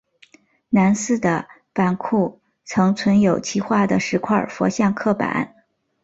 [0.69, 5.53] 南寺的版库曾存有其画的十块佛像刻版。